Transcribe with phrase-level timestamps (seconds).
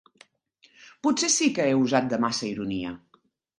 [1.09, 2.97] Potser sí que he usat de massa ironia